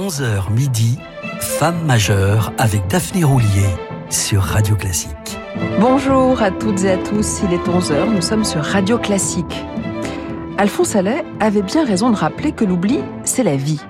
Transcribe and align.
11h 0.00 0.50
midi, 0.50 0.98
Femme 1.40 1.84
majeure 1.84 2.54
avec 2.56 2.86
Daphné 2.86 3.22
Roulier 3.22 3.68
sur 4.08 4.40
Radio 4.40 4.74
Classique. 4.74 5.38
Bonjour 5.78 6.40
à 6.40 6.50
toutes 6.50 6.84
et 6.84 6.92
à 6.92 6.96
tous, 6.96 7.42
il 7.44 7.52
est 7.52 7.68
11h, 7.68 8.08
nous 8.08 8.22
sommes 8.22 8.46
sur 8.46 8.62
Radio 8.62 8.96
Classique. 8.96 9.62
Alphonse 10.56 10.96
Allais 10.96 11.22
avait 11.38 11.60
bien 11.60 11.84
raison 11.84 12.08
de 12.08 12.16
rappeler 12.16 12.52
que 12.52 12.64
l'oubli, 12.64 13.00
c'est 13.24 13.42
la 13.42 13.56
vie. 13.56 13.82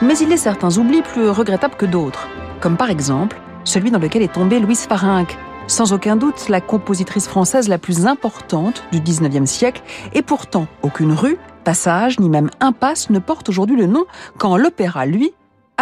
Mais 0.00 0.16
il 0.16 0.32
est 0.32 0.38
certains 0.38 0.78
oublis 0.78 1.02
plus 1.02 1.28
regrettables 1.28 1.76
que 1.76 1.84
d'autres, 1.84 2.26
comme 2.62 2.78
par 2.78 2.88
exemple 2.88 3.38
celui 3.64 3.90
dans 3.90 3.98
lequel 3.98 4.22
est 4.22 4.32
tombée 4.32 4.60
Louise 4.60 4.86
Farinck, 4.86 5.36
sans 5.66 5.92
aucun 5.92 6.16
doute 6.16 6.48
la 6.48 6.62
compositrice 6.62 7.28
française 7.28 7.68
la 7.68 7.76
plus 7.76 8.06
importante 8.06 8.82
du 8.92 9.00
19e 9.00 9.44
siècle, 9.44 9.82
et 10.14 10.22
pourtant 10.22 10.68
aucune 10.80 11.12
rue, 11.12 11.36
passage 11.64 12.18
ni 12.18 12.30
même 12.30 12.48
impasse 12.60 13.10
ne 13.10 13.18
porte 13.18 13.50
aujourd'hui 13.50 13.76
le 13.76 13.84
nom 13.84 14.06
quand 14.38 14.56
l'opéra, 14.56 15.04
lui, 15.04 15.34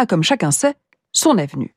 comme 0.05 0.23
chacun 0.23 0.51
sait 0.51 0.75
son 1.11 1.37
avenue. 1.37 1.75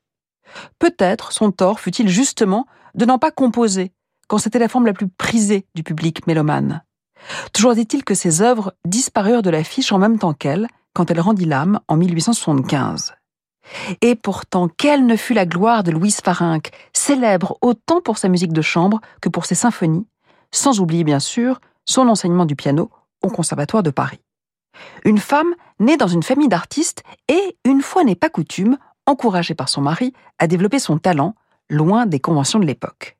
Peut-être 0.79 1.33
son 1.33 1.51
tort 1.51 1.81
fut-il 1.81 2.09
justement 2.09 2.67
de 2.95 3.05
n'en 3.05 3.19
pas 3.19 3.31
composer, 3.31 3.93
quand 4.29 4.39
c'était 4.39 4.59
la 4.59 4.69
forme 4.69 4.87
la 4.87 4.93
plus 4.93 5.09
prisée 5.09 5.67
du 5.75 5.83
public 5.83 6.27
mélomane. 6.27 6.83
Toujours 7.53 7.73
est-il 7.73 8.05
que 8.05 8.15
ses 8.15 8.43
œuvres 8.43 8.75
disparurent 8.85 9.43
de 9.43 9.51
l'affiche 9.51 9.93
en 9.93 9.99
même 9.99 10.19
temps 10.19 10.35
qu'elle, 10.35 10.69
quand 10.95 11.11
elle 11.11 11.21
rendit 11.21 11.45
l'âme 11.45 11.81
en 11.89 11.97
1875. 11.97 13.15
Et 14.01 14.17
pourtant, 14.17 14.69
quelle 14.69 15.07
ne 15.07 15.17
fut 15.17 15.35
la 15.35 15.47
gloire 15.47 15.85
de 15.85 15.93
Louise 15.93 16.21
Farinck, 16.21 16.71
célèbre 16.93 17.57
autant 17.63 18.01
pour 18.01 18.19
sa 18.19 18.29
musique 18.29 18.53
de 18.53 18.63
chambre 18.63 19.01
que 19.21 19.29
pour 19.29 19.47
ses 19.47 19.55
symphonies, 19.55 20.07
sans 20.51 20.81
oublier 20.81 21.05
bien 21.05 21.21
sûr 21.21 21.61
son 21.85 22.09
enseignement 22.09 22.45
du 22.45 22.57
piano 22.57 22.91
au 23.23 23.29
Conservatoire 23.29 23.83
de 23.83 23.91
Paris. 23.91 24.21
Une 25.05 25.19
femme 25.19 25.55
née 25.81 25.97
dans 25.97 26.09
une 26.09 26.23
famille 26.23 26.49
d'artistes 26.49 27.03
et, 27.29 27.57
une 27.65 27.83
fois 27.83 28.05
n'est 28.05 28.15
pas 28.15 28.31
coutume, 28.31 28.79
encouragée 29.07 29.55
par 29.55 29.69
son 29.69 29.81
mari 29.81 30.13
à 30.39 30.47
développer 30.47 30.79
son 30.79 30.99
talent, 30.99 31.35
loin 31.69 32.07
des 32.07 32.21
conventions 32.21 32.59
de 32.59 32.67
l'époque. 32.67 33.17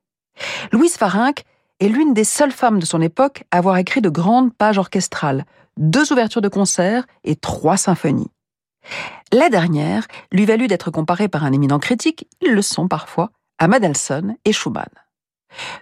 Louise 0.71 0.97
Farinck 0.97 1.43
est 1.79 1.89
l'une 1.89 2.13
des 2.13 2.23
seules 2.23 2.51
femmes 2.51 2.79
de 2.79 2.85
son 2.85 3.01
époque 3.01 3.43
à 3.51 3.57
avoir 3.57 3.77
écrit 3.77 4.01
de 4.01 4.09
grandes 4.09 4.53
pages 4.53 4.77
orchestrales, 4.77 5.45
deux 5.77 6.11
ouvertures 6.11 6.41
de 6.41 6.47
concerts 6.47 7.05
et 7.23 7.35
trois 7.35 7.77
symphonies. 7.77 8.31
La 9.31 9.49
dernière 9.49 10.07
lui 10.31 10.45
valut 10.45 10.67
d'être 10.67 10.91
comparée 10.91 11.27
par 11.27 11.43
un 11.43 11.51
éminent 11.51 11.79
critique, 11.79 12.27
ils 12.41 12.53
le 12.53 12.61
sont 12.61 12.87
parfois, 12.87 13.31
à 13.57 13.67
Mendelssohn 13.67 14.35
et 14.45 14.51
Schumann. 14.51 14.89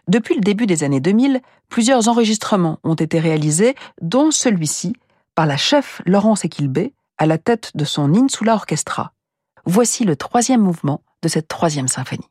Depuis 0.07 0.35
le 0.35 0.41
début 0.41 0.67
des 0.67 0.83
années 0.83 0.99
2000, 0.99 1.41
plusieurs 1.69 2.07
enregistrements 2.07 2.79
ont 2.83 2.95
été 2.95 3.19
réalisés, 3.19 3.75
dont 4.01 4.31
celui-ci 4.31 4.93
par 5.41 5.47
la 5.47 5.57
chef 5.57 6.03
Laurence 6.05 6.45
Equilbé 6.45 6.93
à 7.17 7.25
la 7.25 7.39
tête 7.39 7.71
de 7.73 7.83
son 7.83 8.13
Insula 8.13 8.53
Orchestra. 8.53 9.13
Voici 9.65 10.03
le 10.03 10.15
troisième 10.15 10.61
mouvement 10.61 11.01
de 11.23 11.27
cette 11.29 11.47
troisième 11.47 11.87
symphonie. 11.87 12.29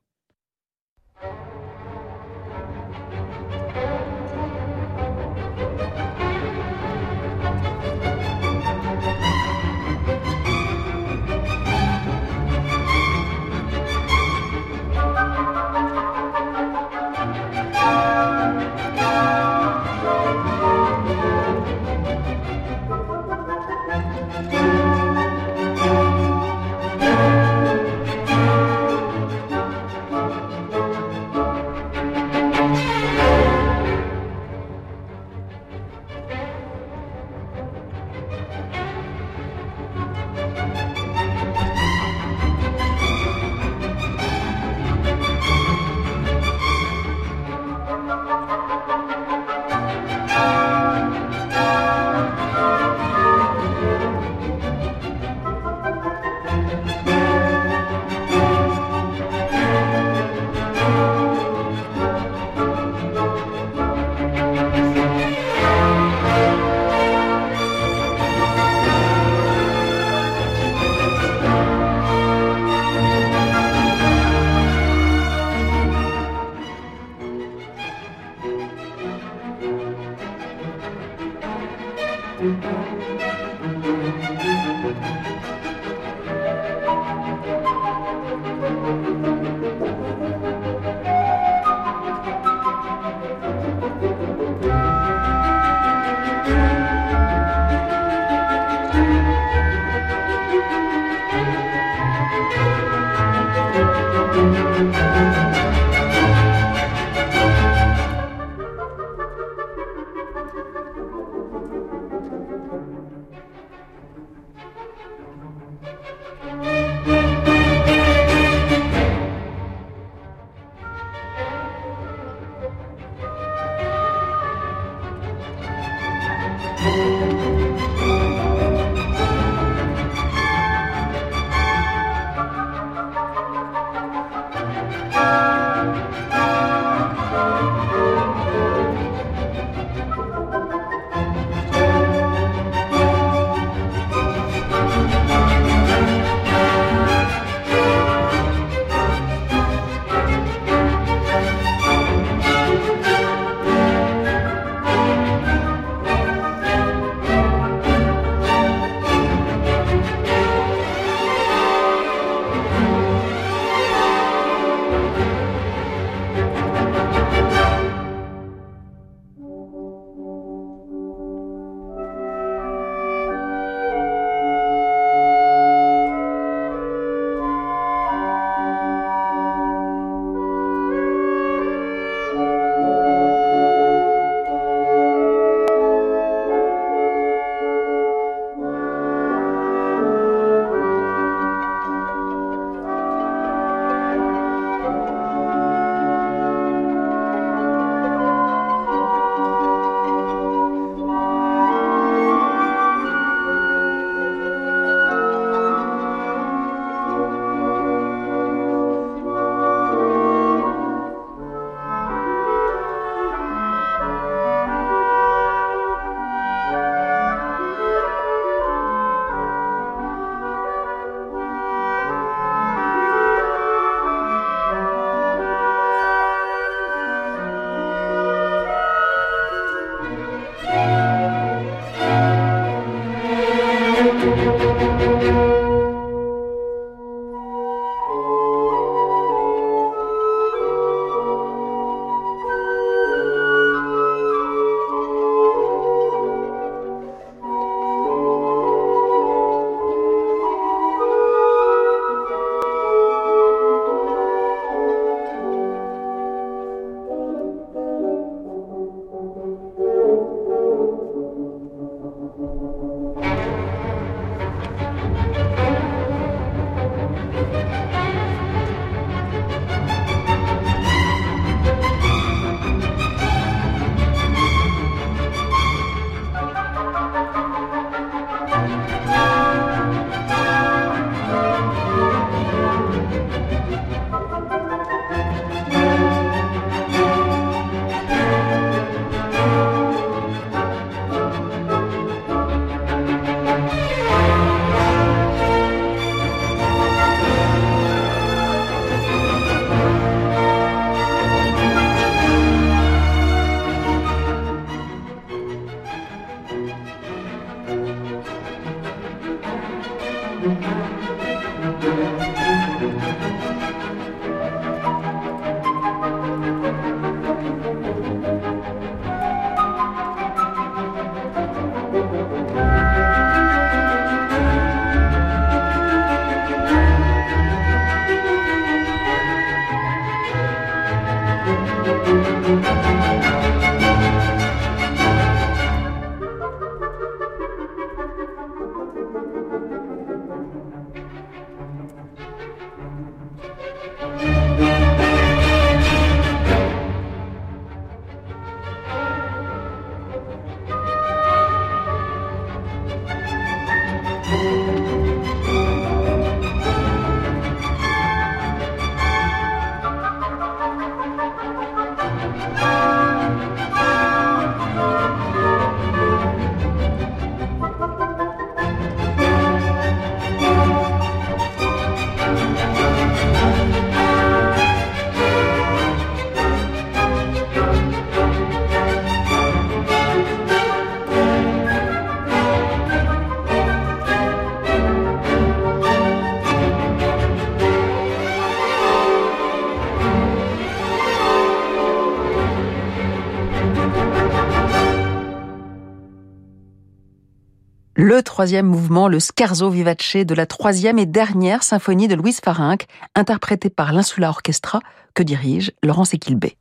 Troisième 398.40 398.69
mouvement, 398.69 399.06
le 399.06 399.20
Scarzo 399.20 399.69
Vivace 399.69 400.16
de 400.16 400.34
la 400.34 400.46
troisième 400.46 400.98
et 400.98 401.04
dernière 401.04 401.62
symphonie 401.62 402.08
de 402.08 402.14
Louise 402.14 402.40
Farinck, 402.42 402.87
interprétée 403.14 403.69
par 403.69 403.92
l'Insula 403.92 404.31
Orchestra 404.31 404.81
que 405.12 405.22
dirige 405.22 405.72
Laurence 405.82 406.14
Equilbé. 406.14 406.56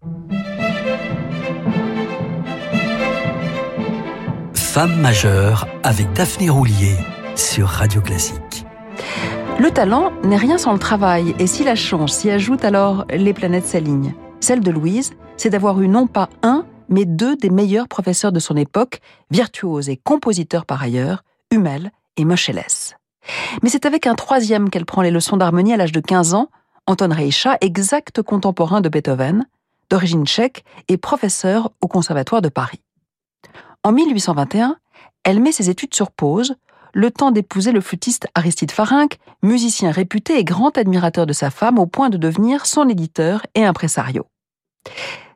Femme 4.54 5.00
majeure 5.00 5.70
avec 5.84 6.12
Daphné 6.12 6.50
Roulier 6.50 6.98
sur 7.38 7.70
Radio 7.70 8.02
Classique. 8.02 8.66
Le 9.58 9.72
talent 9.72 10.12
n'est 10.26 10.36
rien 10.36 10.58
sans 10.58 10.74
le 10.74 10.80
travail, 10.80 11.34
et 11.40 11.48
si 11.48 11.64
la 11.64 11.76
chance 11.76 12.12
s'y 12.12 12.30
ajoute, 12.30 12.66
alors 12.66 13.06
les 13.10 13.34
planètes 13.34 13.68
s'alignent. 13.68 14.14
Celle 14.42 14.60
de 14.60 14.72
Louise, 14.72 15.12
c'est 15.38 15.50
d'avoir 15.50 15.80
eu 15.82 15.88
non 15.88 16.08
pas 16.08 16.28
un, 16.44 16.66
mais 16.90 17.06
deux 17.06 17.38
des 17.38 17.50
meilleurs 17.50 17.88
professeurs 17.88 18.34
de 18.34 18.40
son 18.42 18.58
époque, 18.58 19.00
virtuoses 19.32 19.88
et 19.88 19.96
compositeurs 19.96 20.66
par 20.66 20.84
ailleurs, 20.84 21.24
Hummel 21.52 21.92
et 22.18 22.26
Moscheles. 22.26 22.96
Mais 23.64 23.70
c'est 23.70 23.86
avec 23.86 24.08
un 24.08 24.16
troisième 24.16 24.70
qu'elle 24.70 24.86
prend 24.86 25.02
les 25.02 25.12
leçons 25.12 25.38
d'harmonie 25.38 25.74
à 25.74 25.78
l'âge 25.78 25.92
de 25.92 26.00
15 26.00 26.34
ans, 26.34 26.50
Anton 26.86 27.10
Reicha, 27.12 27.58
exact 27.62 28.22
contemporain 28.22 28.82
de 28.82 28.90
Beethoven, 28.90 29.46
d'origine 29.90 30.26
tchèque 30.26 30.64
et 30.88 30.98
professeur 30.98 31.72
au 31.82 31.88
Conservatoire 31.88 32.42
de 32.42 32.50
Paris. 32.50 32.82
En 33.84 33.92
1821, 33.92 34.78
elle 35.24 35.40
met 35.40 35.52
ses 35.52 35.70
études 35.70 35.94
sur 35.94 36.12
pause, 36.12 36.56
le 36.94 37.12
temps 37.12 37.32
d'épouser 37.32 37.72
le 37.72 37.82
flûtiste 37.82 38.28
Aristide 38.36 38.72
Farinck, 38.72 39.18
musicien 39.44 39.92
réputé 39.92 40.38
et 40.40 40.44
grand 40.44 40.78
admirateur 40.78 41.26
de 41.26 41.34
sa 41.34 41.50
femme 41.50 41.80
au 41.80 41.86
point 41.86 42.10
de 42.10 42.18
devenir 42.18 42.66
son 42.66 42.90
éditeur 42.90 43.46
et 43.56 43.66
impresario. 43.66 44.26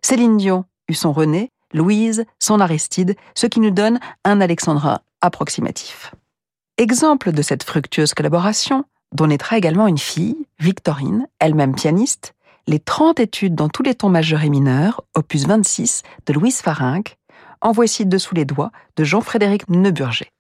Céline 0.01 0.37
Dion 0.37 0.65
eut 0.89 0.95
son 0.95 1.11
René, 1.11 1.51
Louise 1.73 2.25
son 2.39 2.59
Aristide, 2.59 3.15
ce 3.35 3.47
qui 3.47 3.59
nous 3.59 3.71
donne 3.71 3.99
un 4.23 4.41
Alexandra 4.41 5.01
approximatif. 5.23 6.13
Exemple 6.77 7.31
de 7.31 7.41
cette 7.41 7.63
fructueuse 7.63 8.13
collaboration, 8.13 8.83
dont 9.13 9.27
naîtra 9.27 9.57
également 9.57 9.87
une 9.87 9.97
fille, 9.97 10.37
Victorine, 10.59 11.27
elle-même 11.39 11.75
pianiste, 11.75 12.33
les 12.67 12.79
30 12.79 13.19
études 13.19 13.55
dans 13.55 13.69
tous 13.69 13.83
les 13.83 13.95
tons 13.95 14.09
majeurs 14.09 14.43
et 14.43 14.49
mineurs, 14.49 15.03
opus 15.15 15.45
26 15.45 16.03
de 16.25 16.33
Louise 16.33 16.61
Farinck, 16.61 17.17
en 17.61 17.71
voici 17.71 18.05
dessous 18.05 18.35
les 18.35 18.45
doigts 18.45 18.71
de 18.97 19.03
Jean-Frédéric 19.03 19.69
Neuburger. 19.69 20.32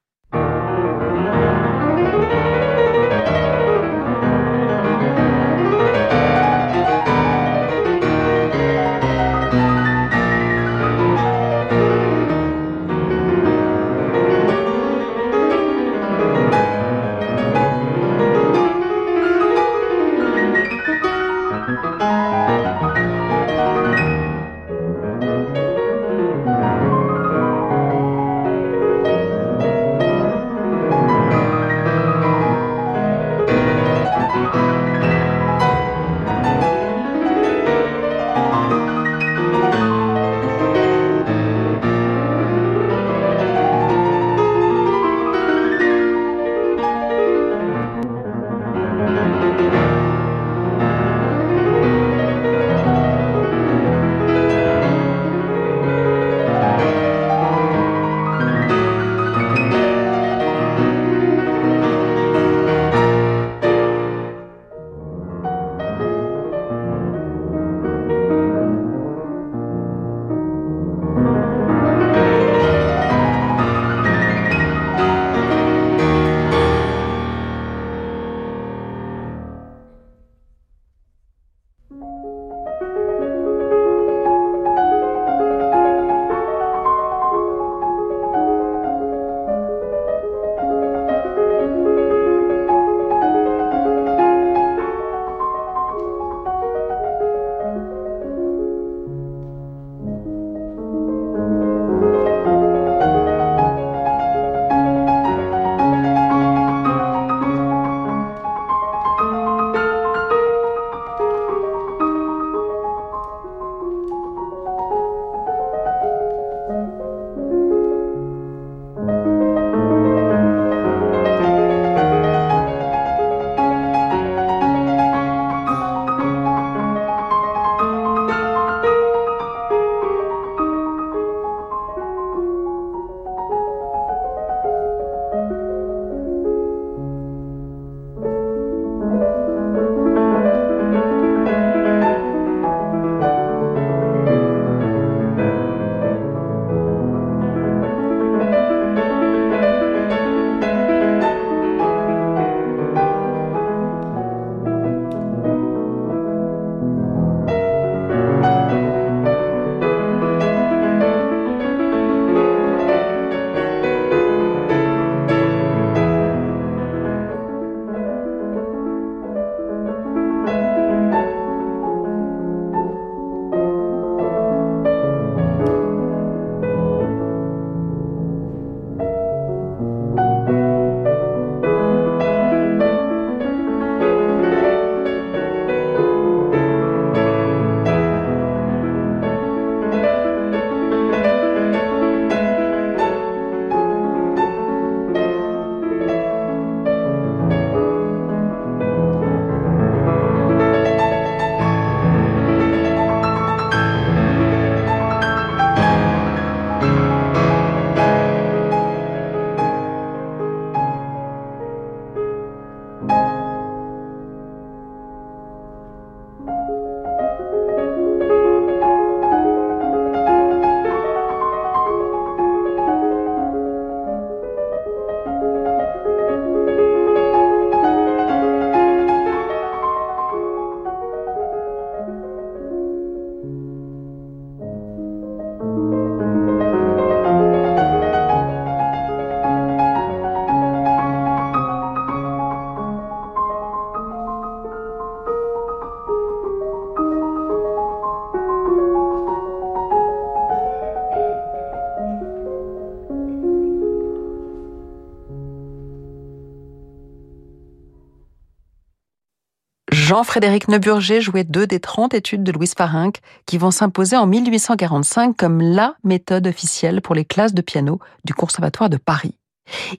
Jean-Frédéric 260.13 260.67
Neuburger 260.67 261.21
jouait 261.21 261.43
deux 261.43 261.65
des 261.65 261.79
30 261.79 262.13
études 262.13 262.43
de 262.43 262.51
Louise 262.51 262.75
Farinck 262.77 263.17
qui 263.47 263.57
vont 263.57 263.71
s'imposer 263.71 264.15
en 264.15 264.27
1845 264.27 265.35
comme 265.35 265.59
la 265.59 265.95
méthode 266.03 266.45
officielle 266.45 267.01
pour 267.01 267.15
les 267.15 267.25
classes 267.25 267.55
de 267.55 267.63
piano 267.63 267.99
du 268.23 268.35
Conservatoire 268.35 268.91
de 268.91 268.97
Paris. 268.97 269.33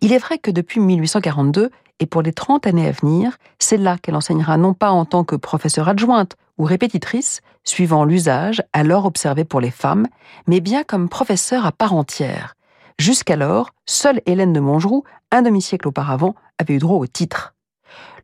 Il 0.03 0.13
est 0.13 0.19
vrai 0.19 0.39
que 0.39 0.53
depuis 0.53 0.79
1842, 0.79 1.69
et 1.99 2.07
pour 2.07 2.23
les 2.23 2.33
30 2.33 2.65
années 2.69 2.87
à 2.87 2.93
venir, 2.93 3.39
c'est 3.59 3.77
là 3.77 3.99
qu'elle 3.99 4.15
enseignera 4.15 4.57
non 4.57 4.73
pas 4.73 4.93
en 4.93 5.05
tant 5.05 5.25
que 5.25 5.35
professeure 5.35 5.89
adjointe 5.89 6.37
ou 6.59 6.65
répétitrice, 6.65 7.41
suivant 7.65 8.05
l'usage 8.05 8.63
alors 8.73 9.07
observé 9.07 9.43
pour 9.43 9.61
les 9.61 9.73
femmes, 9.73 10.07
mais 10.47 10.61
bien 10.61 10.85
comme 10.85 11.09
professeure 11.09 11.67
à 11.67 11.73
part 11.73 11.93
entière. 11.93 12.55
Jusqu'alors, 13.01 13.71
seule 13.85 14.21
Hélène 14.27 14.53
de 14.53 14.61
Montgeroux, 14.61 15.03
un 15.33 15.43
demi-siècle 15.43 15.89
auparavant, 15.89 16.37
avait 16.61 16.75
eu 16.75 16.79
droit 16.79 16.99
au 16.99 17.07
titre. 17.09 17.54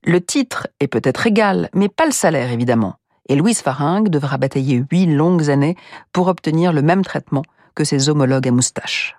Le 0.05 0.21
titre 0.21 0.67
est 0.81 0.89
peut-être 0.89 1.27
égal, 1.27 1.69
mais 1.75 1.89
pas 1.89 2.07
le 2.07 2.13
salaire 2.13 2.51
évidemment. 2.51 2.95
Et 3.29 3.37
Louise 3.37 3.61
Faringue 3.61 4.09
devra 4.09 4.39
batailler 4.39 4.83
huit 4.91 5.07
longues 5.07 5.51
années 5.51 5.77
pour 6.13 6.29
obtenir 6.29 6.73
le 6.73 6.81
même 6.81 7.05
traitement 7.05 7.43
que 7.75 7.85
ses 7.85 8.09
homologues 8.09 8.49
à 8.49 8.51
moustache. 8.51 9.17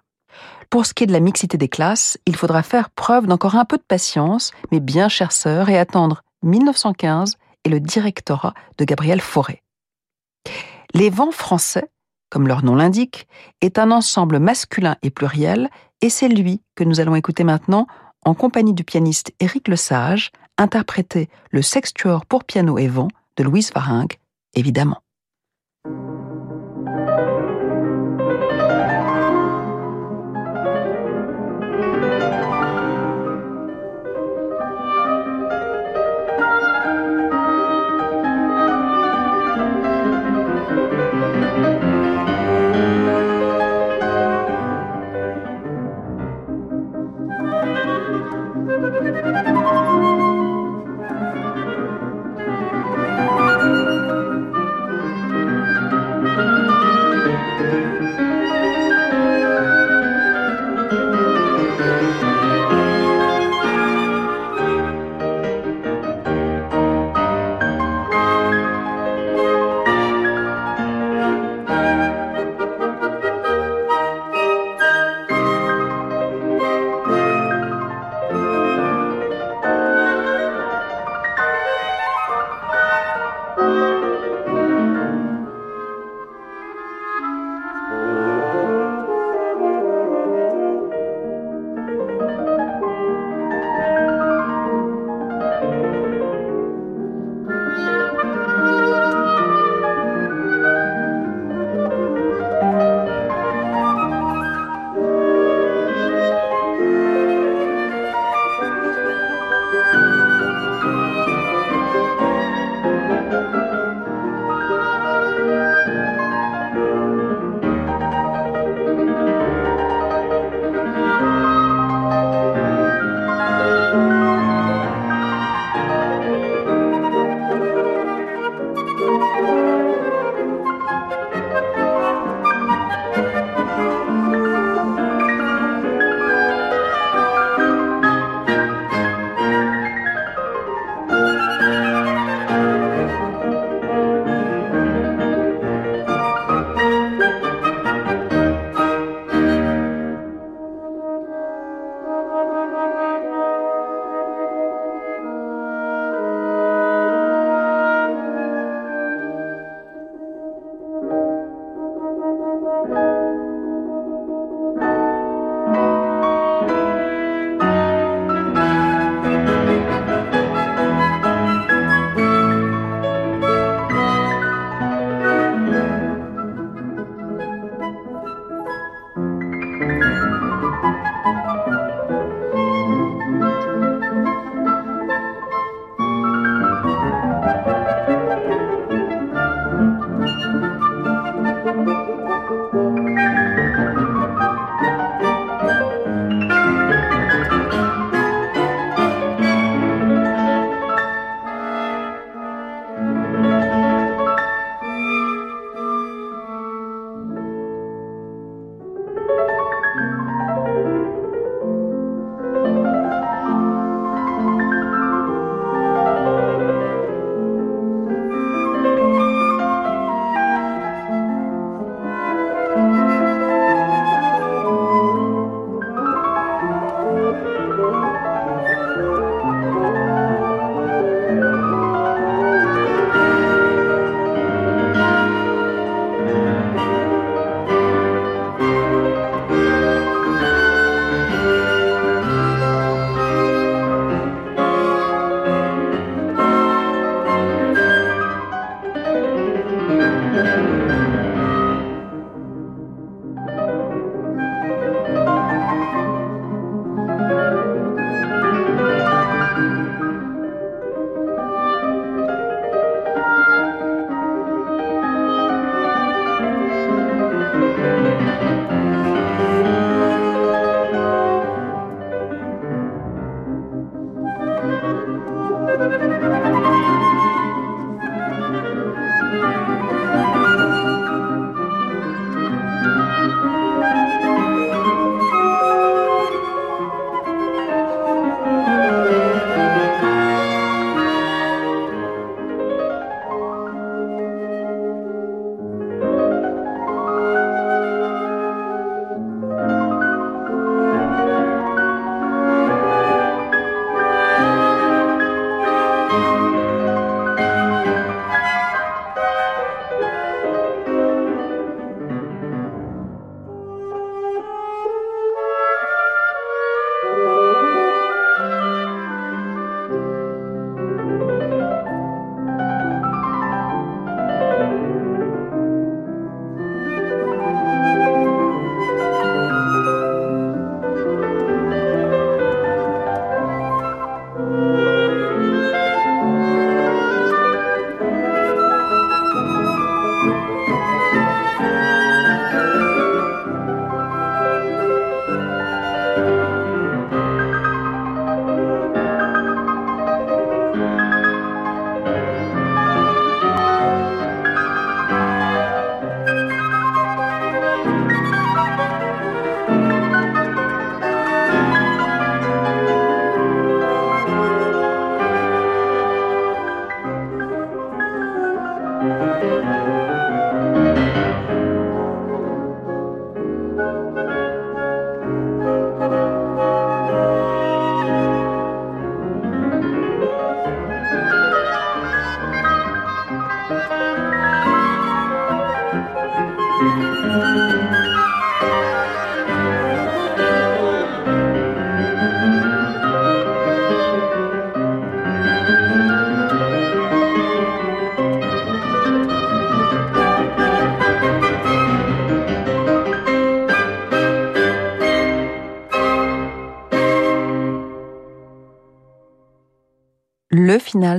Pour 0.71 0.85
ce 0.85 0.93
qui 0.93 1.03
est 1.03 1.07
de 1.07 1.11
la 1.11 1.19
mixité 1.19 1.57
des 1.57 1.67
classes, 1.67 2.17
il 2.25 2.35
faudra 2.35 2.63
faire 2.63 2.89
preuve 2.89 3.27
d'encore 3.27 3.55
un 3.55 3.65
peu 3.65 3.77
de 3.77 3.83
patience, 3.83 4.51
mais 4.71 4.79
bien 4.79 5.07
chère 5.07 5.31
sœur, 5.31 5.69
et 5.69 5.77
attendre 5.77 6.23
1915 6.43 7.37
et 7.63 7.69
le 7.69 7.79
directorat 7.79 8.53
de 8.77 8.85
Gabriel 8.85 9.21
Fauré. 9.21 9.61
Les 10.93 11.09
vents 11.09 11.31
français, 11.31 11.89
comme 12.29 12.47
leur 12.47 12.63
nom 12.63 12.75
l'indique, 12.75 13.27
est 13.61 13.77
un 13.77 13.91
ensemble 13.91 14.39
masculin 14.39 14.95
et 15.03 15.11
pluriel, 15.11 15.69
et 16.01 16.09
c'est 16.09 16.29
lui 16.29 16.61
que 16.75 16.83
nous 16.83 16.99
allons 16.99 17.15
écouter 17.15 17.43
maintenant 17.43 17.85
en 18.25 18.33
compagnie 18.33 18.73
du 18.73 18.83
pianiste 18.83 19.33
Éric 19.39 19.67
Lesage, 19.67 20.31
interpréter 20.61 21.29
le 21.49 21.61
sextuor 21.61 22.25
pour 22.25 22.43
piano 22.43 22.77
et 22.77 22.87
vent 22.87 23.09
de 23.37 23.43
Louise 23.43 23.71
Faringue, 23.71 24.13
évidemment. 24.53 25.01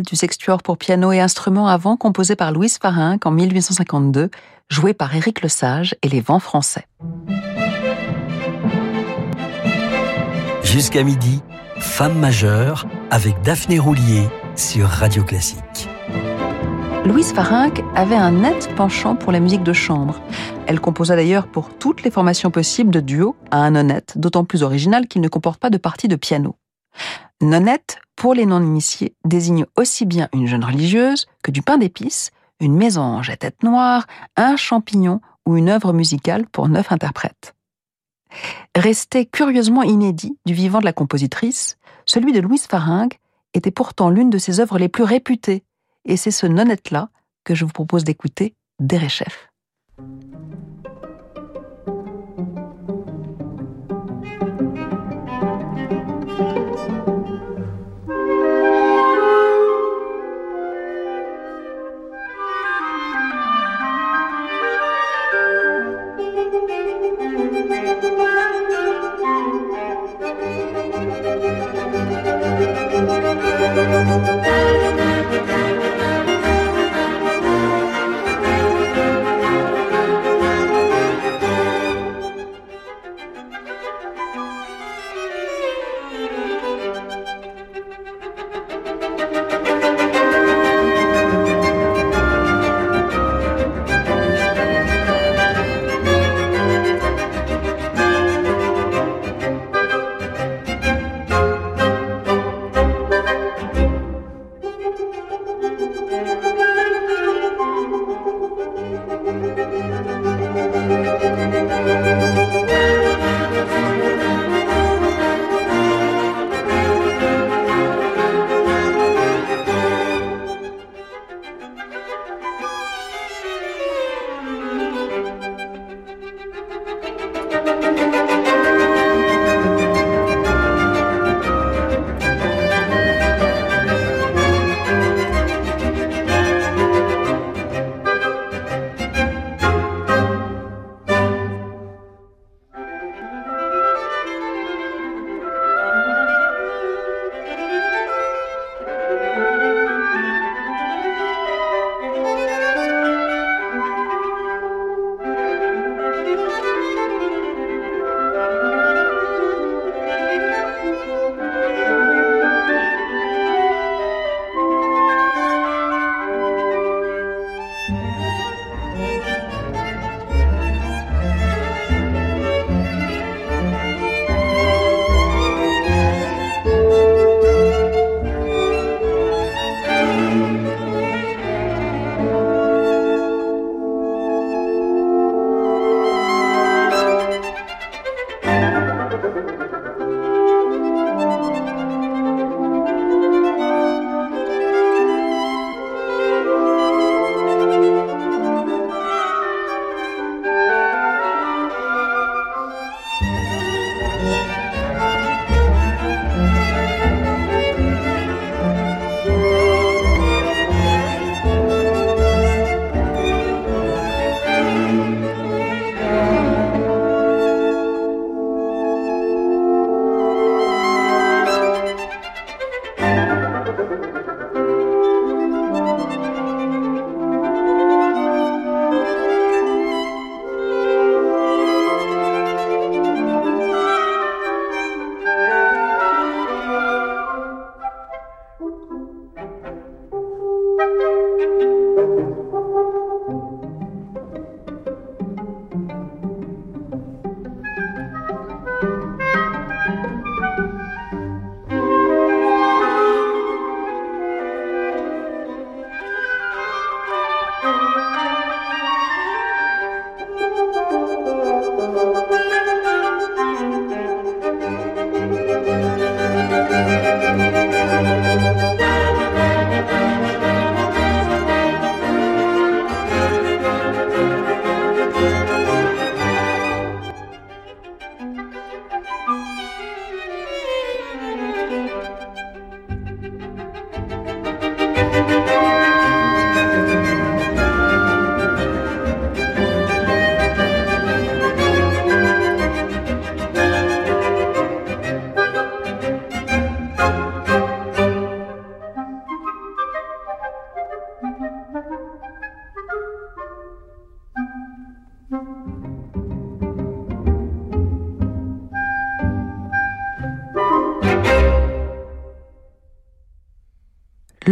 Du 0.01 0.17
sextuor 0.17 0.63
pour 0.63 0.79
piano 0.79 1.13
et 1.13 1.21
instruments 1.21 1.69
avant 1.69 1.97
composé 1.97 2.37
par 2.37 2.53
Louise 2.53 2.79
Farinck 2.79 3.27
en 3.27 3.31
1852, 3.31 4.31
joué 4.69 4.95
par 4.95 5.15
Éric 5.15 5.43
Lesage 5.43 5.95
et 6.03 6.09
les 6.09 6.21
Vents 6.21 6.39
français. 6.39 6.87
Jusqu'à 10.63 11.03
midi, 11.03 11.43
Femme 11.79 12.19
majeure 12.19 12.87
avec 13.11 13.43
Daphné 13.43 13.79
Roulier 13.79 14.29
sur 14.57 14.87
Radio 14.89 15.25
Classique. 15.25 15.89
Louise 17.05 17.33
Farinck 17.33 17.83
avait 17.97 18.15
un 18.15 18.31
net 18.31 18.71
penchant 18.77 19.17
pour 19.17 19.33
la 19.33 19.41
musique 19.41 19.65
de 19.65 19.73
chambre. 19.73 20.21
Elle 20.69 20.81
composa 20.81 21.17
d'ailleurs 21.17 21.49
pour 21.49 21.77
toutes 21.77 22.05
les 22.05 22.13
formations 22.13 22.53
possibles 22.53 22.93
de 22.93 23.01
duo 23.01 23.35
à 23.51 23.59
un 23.59 23.75
honnête, 23.75 24.13
d'autant 24.17 24.45
plus 24.45 24.63
original 24.63 25.09
qu'il 25.09 25.21
ne 25.21 25.29
comporte 25.29 25.59
pas 25.59 25.69
de 25.69 25.79
partie 25.79 26.07
de 26.07 26.15
piano. 26.15 26.55
Nonnette, 27.41 27.99
pour 28.23 28.35
les 28.35 28.47
non-initiés, 28.47 29.17
désigne 29.25 29.67
aussi 29.77 30.07
bien 30.07 30.29
une 30.33 30.47
jeune 30.47 30.65
religieuse 30.65 31.27
que 31.43 31.51
du 31.51 31.61
pain 31.61 31.77
d'épices, 31.77 32.31
une 32.61 32.77
mésange 32.77 33.31
à 33.31 33.37
tête 33.37 33.65
noire, 33.65 34.07
un 34.37 34.55
champignon 34.55 35.21
ou 35.45 35.57
une 35.57 35.69
œuvre 35.69 35.93
musicale 35.93 36.47
pour 36.47 36.69
neuf 36.69 36.93
interprètes. 36.93 37.57
Resté 38.77 39.27
curieusement 39.27 39.83
inédit 39.83 40.39
du 40.47 40.55
vivant 40.55 40.79
de 40.79 40.85
la 40.85 40.93
compositrice, 40.93 41.79
celui 42.07 42.33
de 42.33 42.39
Louise 42.39 42.69
Faringue 42.69 43.15
était 43.55 43.73
pourtant 43.73 44.09
l'une 44.09 44.31
de 44.31 44.39
ses 44.39 44.61
œuvres 44.61 44.79
les 44.79 44.89
plus 44.89 45.03
réputées, 45.03 45.65
et 46.05 46.17
c'est 46.17 46.31
ce 46.31 46.47
nonnette-là 46.47 47.09
que 47.43 47.57
je 47.57 47.65
vous 47.65 47.73
propose 47.73 48.05
d'écouter 48.05 48.55
d'Erechef. 48.79 49.49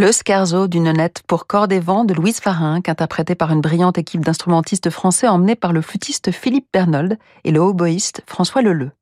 Le 0.00 0.12
Scherzo 0.12 0.66
d'une 0.66 0.84
nonnette 0.84 1.22
pour 1.26 1.46
cordes 1.46 1.74
et 1.74 1.78
vent 1.78 2.06
de 2.06 2.14
Louise 2.14 2.40
Farinck, 2.40 2.88
interprété 2.88 3.34
par 3.34 3.50
une 3.50 3.60
brillante 3.60 3.98
équipe 3.98 4.24
d'instrumentistes 4.24 4.88
français 4.88 5.28
emmenés 5.28 5.56
par 5.56 5.74
le 5.74 5.82
flûtiste 5.82 6.30
Philippe 6.30 6.68
Bernold 6.72 7.18
et 7.44 7.50
le 7.50 7.60
hautboïste 7.60 8.22
François 8.26 8.62
Leleu. 8.62 8.92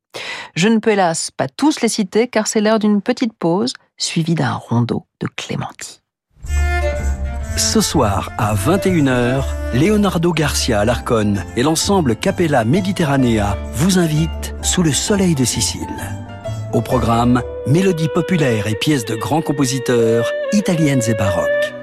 Je 0.55 0.67
ne 0.67 0.79
peux 0.79 0.89
hélas 0.89 1.31
pas 1.31 1.47
tous 1.47 1.79
les 1.79 1.87
citer 1.87 2.27
car 2.27 2.47
c'est 2.47 2.59
l'heure 2.59 2.79
d'une 2.79 3.01
petite 3.01 3.31
pause 3.31 3.75
suivie 3.95 4.35
d'un 4.35 4.51
rondeau 4.51 5.05
de 5.21 5.29
Clémenti. 5.37 6.01
Ce 7.55 7.79
soir 7.79 8.29
à 8.37 8.53
21h, 8.53 9.45
Leonardo 9.75 10.33
Garcia 10.33 10.81
Alarcon 10.81 11.35
et 11.55 11.63
l'ensemble 11.63 12.17
Capella 12.17 12.65
Mediterranea 12.65 13.55
vous 13.71 13.99
invitent 13.99 14.53
sous 14.61 14.83
le 14.83 14.91
soleil 14.91 15.33
de 15.33 15.45
Sicile. 15.45 15.87
Au 16.71 16.81
programme, 16.81 17.41
mélodies 17.65 18.09
populaires 18.09 18.67
et 18.67 18.75
pièces 18.75 19.03
de 19.03 19.15
grands 19.15 19.41
compositeurs, 19.41 20.31
italiennes 20.53 21.01
et 21.07 21.15
baroques. 21.15 21.73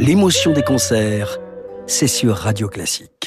L'émotion 0.00 0.52
des 0.52 0.62
concerts, 0.62 1.38
c'est 1.86 2.08
sur 2.08 2.34
Radio 2.34 2.68
Classique. 2.68 3.17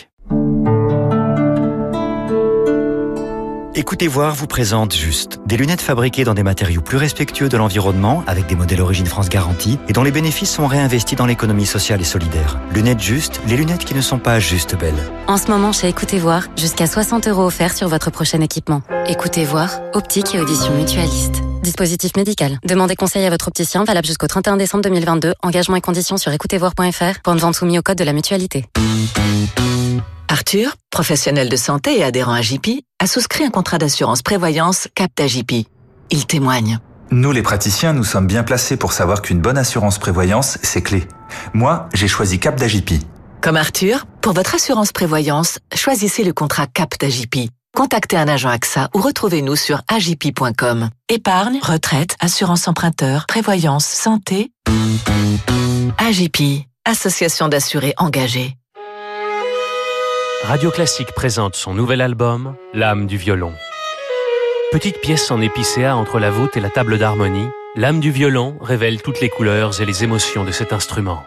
Écoutez 3.73 4.09
voir 4.09 4.35
vous 4.35 4.47
présente 4.47 4.93
Juste. 4.93 5.39
Des 5.45 5.55
lunettes 5.55 5.79
fabriquées 5.79 6.25
dans 6.25 6.33
des 6.33 6.43
matériaux 6.43 6.81
plus 6.81 6.97
respectueux 6.97 7.47
de 7.47 7.55
l'environnement, 7.55 8.21
avec 8.27 8.45
des 8.47 8.55
modèles 8.55 8.81
Origine 8.81 9.05
France 9.05 9.29
garantie, 9.29 9.79
et 9.87 9.93
dont 9.93 10.03
les 10.03 10.11
bénéfices 10.11 10.51
sont 10.51 10.67
réinvestis 10.67 11.15
dans 11.15 11.25
l'économie 11.25 11.65
sociale 11.65 12.01
et 12.01 12.05
solidaire. 12.05 12.59
Lunettes 12.73 12.99
Juste, 12.99 13.39
les 13.47 13.55
lunettes 13.55 13.85
qui 13.85 13.95
ne 13.95 14.01
sont 14.01 14.19
pas 14.19 14.41
juste 14.41 14.77
belles. 14.77 15.09
En 15.27 15.37
ce 15.37 15.47
moment, 15.47 15.71
chez 15.71 15.87
Écoutez 15.87 16.19
voir, 16.19 16.47
jusqu'à 16.57 16.85
60 16.85 17.29
euros 17.29 17.45
offerts 17.45 17.73
sur 17.73 17.87
votre 17.87 18.11
prochain 18.11 18.41
équipement. 18.41 18.81
Écoutez 19.07 19.45
voir, 19.45 19.79
optique 19.93 20.35
et 20.35 20.41
audition 20.41 20.75
mutualiste. 20.75 21.41
Dispositif 21.63 22.17
médical. 22.17 22.59
Demandez 22.65 22.97
conseil 22.97 23.25
à 23.25 23.29
votre 23.29 23.47
opticien, 23.47 23.85
valable 23.85 24.05
jusqu'au 24.05 24.27
31 24.27 24.57
décembre 24.57 24.83
2022. 24.83 25.33
Engagement 25.43 25.77
et 25.77 25.81
conditions 25.81 26.17
sur 26.17 26.33
écoutezvoir.fr. 26.33 27.21
Point 27.23 27.35
de 27.35 27.39
vente 27.39 27.55
soumis 27.55 27.79
au 27.79 27.81
code 27.81 27.97
de 27.97 28.03
la 28.03 28.11
mutualité. 28.11 28.65
Arthur, 30.27 30.75
professionnel 30.89 31.49
de 31.49 31.55
santé 31.55 31.97
et 31.99 32.03
adhérent 32.03 32.33
à 32.33 32.41
JP, 32.41 32.81
a 32.99 33.07
souscrit 33.07 33.43
un 33.43 33.49
contrat 33.49 33.77
d'assurance 33.77 34.21
prévoyance 34.21 34.87
Capta 34.95 35.27
JP. 35.27 35.65
Il 36.09 36.25
témoigne. 36.25 36.79
Nous, 37.11 37.31
les 37.33 37.41
praticiens, 37.41 37.91
nous 37.91 38.05
sommes 38.05 38.27
bien 38.27 38.43
placés 38.43 38.77
pour 38.77 38.93
savoir 38.93 39.21
qu'une 39.21 39.41
bonne 39.41 39.57
assurance 39.57 39.99
prévoyance, 39.99 40.57
c'est 40.61 40.81
clé. 40.81 41.05
Moi, 41.53 41.89
j'ai 41.93 42.07
choisi 42.07 42.39
Cap 42.39 42.61
Comme 43.41 43.57
Arthur, 43.57 44.05
pour 44.21 44.31
votre 44.31 44.55
assurance 44.55 44.93
prévoyance, 44.93 45.59
choisissez 45.75 46.23
le 46.23 46.31
contrat 46.31 46.67
Cap 46.67 46.95
Contactez 47.75 48.17
un 48.17 48.27
agent 48.27 48.49
AXA 48.49 48.89
ou 48.93 48.99
retrouvez-nous 48.99 49.55
sur 49.55 49.81
agip.com. 49.87 50.89
Épargne, 51.09 51.59
retraite, 51.61 52.15
assurance 52.19 52.67
emprunteur, 52.67 53.25
prévoyance, 53.27 53.85
santé. 53.85 54.51
AGP, 55.97 56.65
Association 56.85 57.47
d'assurés 57.47 57.93
engagés. 57.97 58.55
Radio 60.43 60.71
Classique 60.71 61.11
présente 61.11 61.55
son 61.55 61.75
nouvel 61.75 62.01
album, 62.01 62.55
L'âme 62.73 63.05
du 63.05 63.15
violon. 63.15 63.53
Petite 64.71 64.99
pièce 64.99 65.29
en 65.29 65.39
épicéa 65.39 65.95
entre 65.95 66.17
la 66.17 66.31
voûte 66.31 66.57
et 66.57 66.59
la 66.59 66.71
table 66.71 66.97
d'harmonie, 66.97 67.47
L'âme 67.75 67.99
du 67.99 68.09
violon 68.09 68.57
révèle 68.59 69.03
toutes 69.03 69.21
les 69.21 69.29
couleurs 69.29 69.79
et 69.81 69.85
les 69.85 70.03
émotions 70.03 70.43
de 70.43 70.51
cet 70.51 70.73
instrument. 70.73 71.23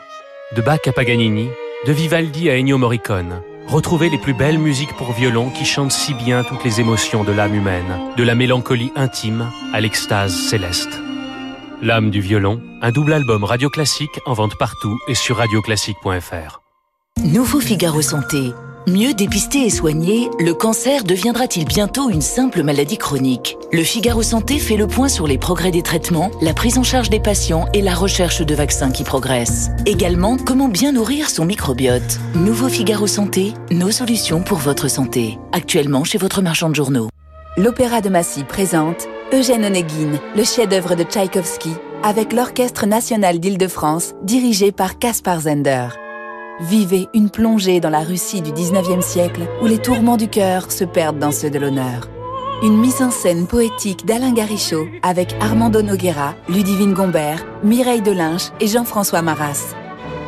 De 0.57 0.63
Bach 0.63 0.81
à 0.87 0.93
Paganini, 0.93 1.49
de 1.87 1.93
Vivaldi 1.93 2.51
à 2.51 2.59
Ennio 2.59 2.77
Morricone, 2.77 3.41
retrouvez 3.69 4.11
les 4.11 4.19
plus 4.19 4.35
belles 4.35 4.59
musiques 4.59 4.97
pour 4.97 5.13
violon 5.13 5.51
qui 5.51 5.65
chantent 5.65 5.93
si 5.93 6.13
bien 6.13 6.43
toutes 6.43 6.65
les 6.65 6.81
émotions 6.81 7.23
de 7.23 7.33
l'âme 7.33 7.55
humaine, 7.55 8.01
de 8.17 8.25
la 8.25 8.35
mélancolie 8.35 8.93
intime 8.97 9.49
à 9.73 9.81
l'extase 9.81 10.35
céleste. 10.35 11.01
L'âme 11.81 12.11
du 12.11 12.21
violon, 12.21 12.61
un 12.83 12.91
double 12.91 13.13
album 13.13 13.45
radio 13.45 13.71
classique 13.71 14.21
en 14.27 14.33
vente 14.33 14.59
partout 14.59 14.99
et 15.07 15.15
sur 15.15 15.37
radioclassique.fr. 15.37 16.61
Nouveau 17.23 17.61
Figaro 17.61 18.03
Santé 18.03 18.53
Mieux 18.87 19.15
dépister 19.15 19.65
et 19.65 19.71
soigner, 19.71 20.29
le 20.39 20.53
cancer 20.53 21.05
deviendra-t-il 21.05 21.65
bientôt 21.65 22.11
une 22.11 22.21
simple 22.21 22.63
maladie 22.63 22.99
chronique? 22.99 23.57
Le 23.73 23.83
Figaro 23.83 24.23
Santé 24.23 24.59
fait 24.59 24.77
le 24.77 24.87
point 24.87 25.09
sur 25.09 25.27
les 25.27 25.39
progrès 25.39 25.71
des 25.71 25.81
traitements, 25.81 26.31
la 26.43 26.53
prise 26.53 26.77
en 26.77 26.83
charge 26.83 27.09
des 27.09 27.19
patients 27.19 27.67
et 27.73 27.81
la 27.81 27.95
recherche 27.95 28.43
de 28.43 28.55
vaccins 28.55 28.91
qui 28.91 29.03
progressent. 29.03 29.71
Également, 29.87 30.37
comment 30.37 30.69
bien 30.69 30.93
nourrir 30.93 31.31
son 31.31 31.47
microbiote. 31.47 32.21
Nouveau 32.35 32.69
Figaro 32.69 33.07
Santé, 33.07 33.55
nos 33.71 33.91
solutions 33.91 34.43
pour 34.43 34.59
votre 34.59 34.89
santé. 34.89 35.39
Actuellement 35.53 36.05
chez 36.05 36.19
votre 36.19 36.43
marchand 36.43 36.69
de 36.69 36.75
journaux. 36.75 37.09
L'Opéra 37.57 38.03
de 38.03 38.11
Massy 38.11 38.45
présente 38.45 39.09
Eugène 39.33 39.65
Onegin, 39.65 40.21
le 40.37 40.45
chef-d'œuvre 40.45 40.95
de 40.95 41.05
Tchaïkovski, 41.05 41.71
avec 42.03 42.35
l'Orchestre 42.35 42.85
national 42.85 43.39
d'Île-de-France, 43.39 44.13
dirigé 44.25 44.73
par 44.73 44.99
Kaspar 44.99 45.41
Zender. 45.41 45.87
Vivez 46.61 47.09
une 47.15 47.31
plongée 47.31 47.81
dans 47.81 47.91
la 47.91 48.01
Russie 48.01 48.41
du 48.41 48.53
19e 48.53 49.03
siècle 49.03 49.43
où 49.61 49.67
les 49.67 49.79
tourments 49.79 50.17
du 50.17 50.29
cœur 50.29 50.71
se 50.71 50.85
perdent 50.85 51.19
dans 51.19 51.33
ceux 51.33 51.51
de 51.51 51.59
l'honneur. 51.59 52.09
Une 52.63 52.79
mise 52.79 53.03
en 53.03 53.11
scène 53.11 53.49
poétique 53.49 54.07
d'Alain 54.07 54.33
Garichaud 54.33 54.87
avec 55.03 55.35
Armando 55.41 55.83
Noguera, 55.83 56.37
Ludivine 56.49 56.95
Gombert, 56.95 57.45
Mireille 57.65 58.03
Delinche 58.03 58.51
et 58.61 58.69
Jean-François 58.69 59.21
Maras. 59.21 59.75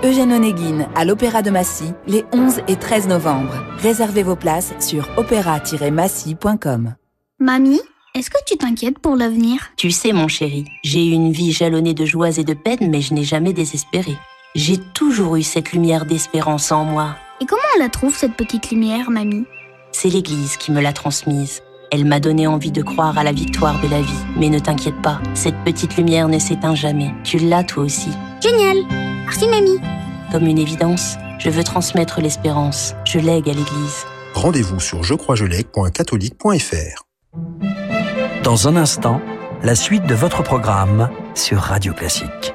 Eugène 0.03 0.33
Onegin 0.33 0.89
à 0.97 1.05
l'Opéra 1.05 1.43
de 1.43 1.51
Massy 1.51 1.93
les 2.09 2.25
11 2.33 2.61
et 2.67 2.75
13 2.75 3.07
novembre. 3.07 3.55
Réservez 3.79 4.25
vos 4.25 4.37
places 4.37 4.75
sur 4.81 5.09
opéra-massy.com. 5.17 6.97
Mamie, 7.39 7.81
est-ce 8.17 8.31
que 8.31 8.43
tu 8.45 8.57
t'inquiètes 8.57 8.99
pour 8.99 9.15
l'avenir? 9.15 9.61
Tu 9.77 9.93
sais 9.93 10.13
mon 10.13 10.27
chéri, 10.27 10.65
j'ai 10.83 11.07
eu 11.07 11.13
une 11.13 11.31
vie 11.31 11.53
jalonnée 11.53 11.95
de 11.95 12.05
joies 12.05 12.37
et 12.39 12.45
de 12.45 12.55
peines 12.55 12.91
mais 12.91 13.01
je 13.01 13.15
n'ai 13.15 13.25
jamais 13.25 13.53
désespéré. 13.53 14.17
J'ai 14.57 14.79
toujours 14.79 15.37
eu 15.37 15.43
cette 15.43 15.73
lumière 15.73 16.07
d'espérance 16.07 16.73
en 16.73 16.87
moi. 16.87 17.15
Et 17.43 17.45
comment 17.45 17.61
on 17.77 17.79
la 17.79 17.91
trouve, 17.91 18.17
cette 18.17 18.33
petite 18.33 18.71
lumière, 18.71 19.11
mamie? 19.11 19.45
C'est 19.93 20.09
l'Église 20.09 20.57
qui 20.57 20.73
me 20.73 20.81
l'a 20.81 20.95
transmise. 20.95 21.61
Elle 21.93 22.07
m'a 22.07 22.21
donné 22.21 22.47
envie 22.47 22.73
de 22.73 22.81
croire 22.81 23.19
à 23.19 23.23
la 23.23 23.33
victoire 23.33 23.79
de 23.83 23.89
la 23.89 24.01
vie. 24.01 24.25
Mais 24.39 24.49
ne 24.49 24.59
t'inquiète 24.59 25.03
pas, 25.03 25.21
cette 25.35 25.63
petite 25.63 25.99
lumière 25.99 26.29
ne 26.29 26.39
s'éteint 26.39 26.75
jamais. 26.75 27.13
Tu 27.23 27.37
l'as 27.37 27.65
toi 27.65 27.85
aussi. 27.85 28.09
Génial 28.41 28.79
Merci, 29.27 29.47
mamie 29.47 29.79
Comme 30.33 30.47
une 30.47 30.59
évidence, 30.59 31.17
je 31.39 31.51
veux 31.51 31.63
transmettre 31.63 32.23
l'espérance. 32.23 32.95
Je 33.05 33.19
lègue 33.19 33.51
à 33.51 33.53
l'Église. 33.53 34.07
Rendez-vous 34.33 34.81
sur 34.81 35.03
jecroisjelègue.catholique.fr 35.03 37.03
Dans 38.43 38.69
un 38.69 38.77
instant, 38.77 39.21
la 39.63 39.75
suite 39.75 40.07
de 40.07 40.15
votre 40.15 40.43
programme 40.43 41.11
sur 41.35 41.59
Radio 41.59 41.93
Classique. 41.93 42.55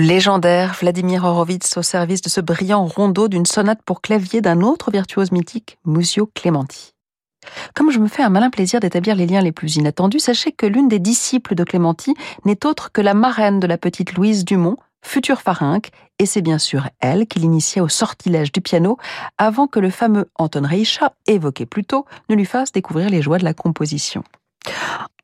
Légendaire 0.00 0.74
Vladimir 0.80 1.24
Horowitz 1.24 1.76
au 1.76 1.82
service 1.82 2.22
de 2.22 2.28
ce 2.28 2.40
brillant 2.40 2.86
rondeau 2.86 3.28
d'une 3.28 3.46
sonate 3.46 3.82
pour 3.84 4.00
clavier 4.00 4.40
d'un 4.40 4.62
autre 4.62 4.90
virtuose 4.90 5.30
mythique, 5.30 5.78
Musio 5.84 6.30
Clementi. 6.34 6.94
Comme 7.74 7.90
je 7.90 7.98
me 7.98 8.08
fais 8.08 8.22
un 8.22 8.28
malin 8.28 8.50
plaisir 8.50 8.80
d'établir 8.80 9.14
les 9.14 9.26
liens 9.26 9.40
les 9.40 9.52
plus 9.52 9.76
inattendus, 9.76 10.20
sachez 10.20 10.52
que 10.52 10.66
l'une 10.66 10.88
des 10.88 10.98
disciples 10.98 11.54
de 11.54 11.64
Clementi 11.64 12.14
n'est 12.44 12.66
autre 12.66 12.92
que 12.92 13.00
la 13.00 13.14
marraine 13.14 13.60
de 13.60 13.66
la 13.66 13.78
petite 13.78 14.14
Louise 14.14 14.44
Dumont, 14.44 14.76
future 15.02 15.40
pharynque, 15.40 15.90
et 16.18 16.26
c'est 16.26 16.42
bien 16.42 16.58
sûr 16.58 16.88
elle 17.00 17.26
qui 17.26 17.38
l'initia 17.38 17.82
au 17.82 17.88
sortilège 17.88 18.52
du 18.52 18.60
piano 18.60 18.98
avant 19.38 19.66
que 19.66 19.80
le 19.80 19.90
fameux 19.90 20.30
Anton 20.36 20.66
Reicha, 20.66 21.14
évoqué 21.26 21.66
plus 21.66 21.84
tôt, 21.84 22.04
ne 22.28 22.34
lui 22.34 22.44
fasse 22.44 22.72
découvrir 22.72 23.08
les 23.08 23.22
joies 23.22 23.38
de 23.38 23.44
la 23.44 23.54
composition. 23.54 24.22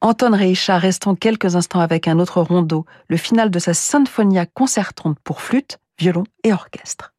Anton 0.01 0.37
Reicha 0.37 0.79
restons 0.79 1.15
quelques 1.15 1.57
instants 1.57 1.81
avec 1.81 2.09
un 2.09 2.19
autre 2.19 2.41
rondeau, 2.41 2.87
le 3.09 3.17
final 3.17 3.51
de 3.51 3.59
sa 3.59 3.75
Sinfonia 3.75 4.47
concertante 4.47 5.19
pour 5.25 5.41
flûte, 5.41 5.79
violon 5.99 6.25
et 6.45 6.53
orchestre. 6.53 7.13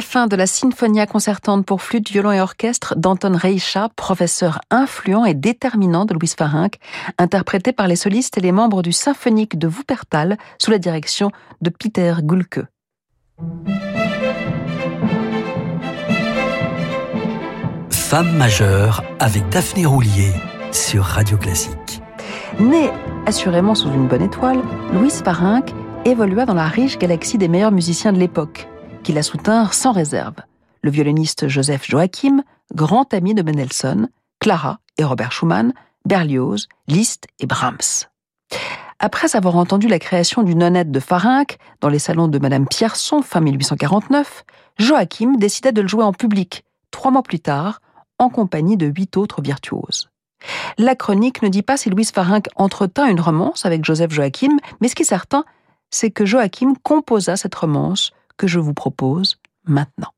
La 0.00 0.06
fin 0.06 0.26
de 0.26 0.34
la 0.34 0.46
Sinfonia 0.46 1.04
concertante 1.04 1.66
pour 1.66 1.82
flûte, 1.82 2.08
violon 2.08 2.32
et 2.32 2.40
orchestre 2.40 2.94
d'Anton 2.96 3.36
Reicha, 3.36 3.90
professeur 3.96 4.62
influent 4.70 5.26
et 5.26 5.34
déterminant 5.34 6.06
de 6.06 6.14
Louis 6.14 6.32
Farinck, 6.34 6.78
interprété 7.18 7.72
par 7.72 7.86
les 7.86 7.96
solistes 7.96 8.38
et 8.38 8.40
les 8.40 8.50
membres 8.50 8.80
du 8.80 8.92
symphonique 8.92 9.58
de 9.58 9.68
Wuppertal 9.68 10.38
sous 10.58 10.70
la 10.70 10.78
direction 10.78 11.32
de 11.60 11.68
Peter 11.68 12.14
Gulke. 12.22 12.60
Femme 17.90 18.34
majeure 18.38 19.04
avec 19.18 19.46
Daphné 19.50 19.84
Roulier 19.84 20.32
sur 20.72 21.04
Radio 21.04 21.36
Classique. 21.36 22.00
Né 22.58 22.88
assurément 23.26 23.74
sous 23.74 23.92
une 23.92 24.08
bonne 24.08 24.22
étoile, 24.22 24.62
Louis 24.94 25.10
Farinck 25.10 25.74
évolua 26.06 26.46
dans 26.46 26.54
la 26.54 26.68
riche 26.68 26.96
galaxie 26.96 27.36
des 27.36 27.48
meilleurs 27.48 27.70
musiciens 27.70 28.14
de 28.14 28.18
l'époque 28.18 28.66
qui 29.02 29.12
la 29.12 29.22
soutinrent 29.22 29.74
sans 29.74 29.92
réserve. 29.92 30.36
Le 30.82 30.90
violoniste 30.90 31.48
Joseph 31.48 31.88
Joachim, 31.88 32.42
grand 32.74 33.12
ami 33.12 33.34
de 33.34 33.42
Mendelssohn, 33.42 34.08
Clara 34.38 34.78
et 34.98 35.04
Robert 35.04 35.32
Schumann, 35.32 35.72
Berlioz, 36.04 36.68
Liszt 36.88 37.26
et 37.38 37.46
Brahms. 37.46 38.08
Après 38.98 39.34
avoir 39.34 39.56
entendu 39.56 39.88
la 39.88 39.98
création 39.98 40.42
du 40.42 40.54
nonnette 40.54 40.90
de 40.90 41.00
Farinck 41.00 41.58
dans 41.80 41.88
les 41.88 41.98
salons 41.98 42.28
de 42.28 42.38
Madame 42.38 42.66
Pierson 42.66 43.22
fin 43.22 43.40
1849, 43.40 44.44
Joachim 44.78 45.36
décida 45.38 45.72
de 45.72 45.80
le 45.80 45.88
jouer 45.88 46.04
en 46.04 46.12
public, 46.12 46.64
trois 46.90 47.10
mois 47.10 47.22
plus 47.22 47.40
tard, 47.40 47.80
en 48.18 48.28
compagnie 48.28 48.76
de 48.76 48.86
huit 48.86 49.16
autres 49.16 49.40
virtuoses. 49.40 50.10
La 50.78 50.94
chronique 50.94 51.42
ne 51.42 51.48
dit 51.48 51.62
pas 51.62 51.76
si 51.76 51.90
Louise 51.90 52.12
Farinck 52.12 52.48
entretint 52.56 53.06
une 53.06 53.20
romance 53.20 53.66
avec 53.66 53.84
Joseph 53.84 54.12
Joachim, 54.12 54.58
mais 54.80 54.88
ce 54.88 54.94
qui 54.94 55.02
est 55.02 55.06
certain, 55.06 55.44
c'est 55.90 56.10
que 56.10 56.24
Joachim 56.24 56.74
composa 56.82 57.36
cette 57.36 57.54
romance 57.54 58.12
que 58.40 58.46
je 58.46 58.58
vous 58.58 58.72
propose 58.72 59.38
maintenant. 59.64 60.14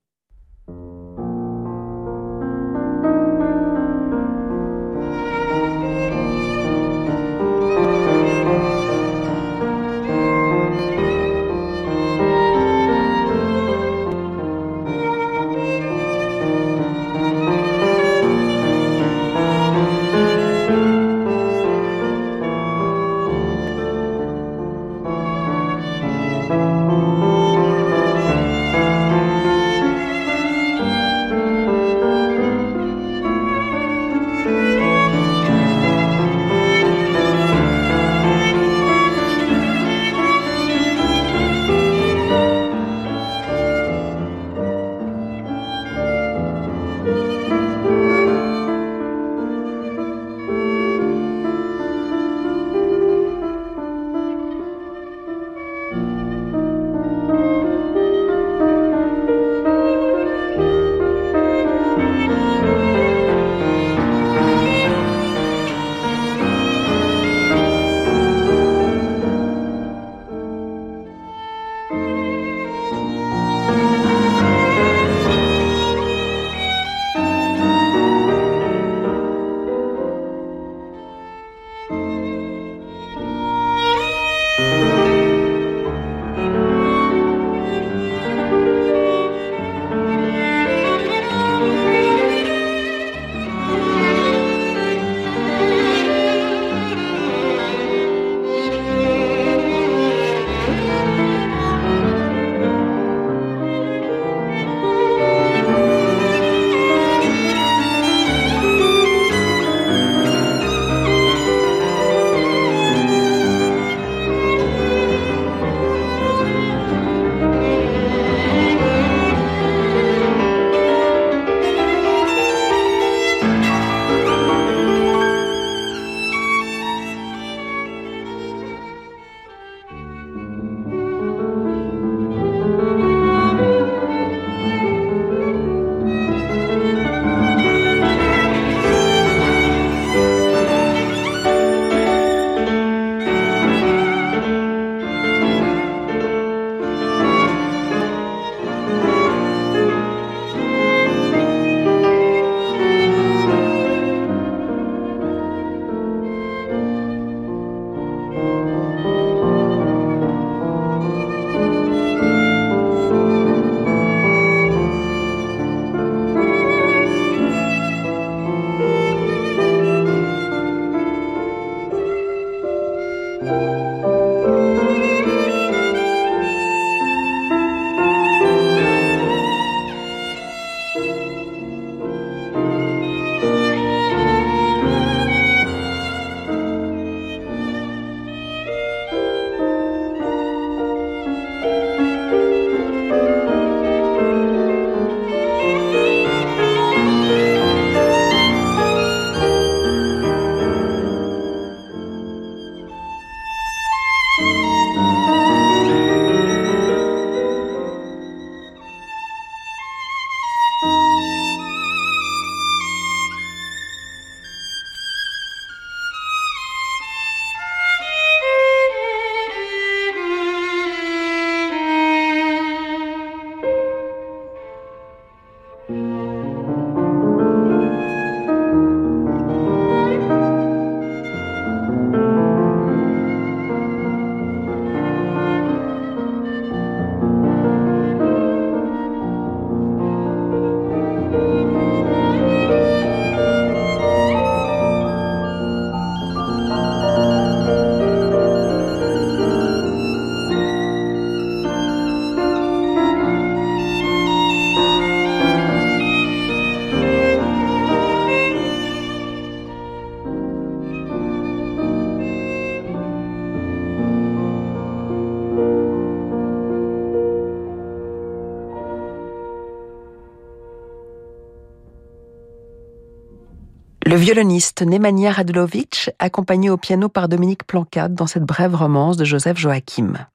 Le 274.13 274.19
violoniste 274.19 274.83
Nemanja 274.83 275.31
Radulovic, 275.31 276.11
accompagné 276.19 276.69
au 276.69 276.77
piano 276.77 277.09
par 277.09 277.31
Dominique 277.31 277.65
Plancade 277.67 278.15
dans 278.15 278.27
cette 278.27 278.45
brève 278.45 278.75
romance 278.75 279.17
de 279.17 279.25
Joseph 279.25 279.57
Joachim. 279.57 280.27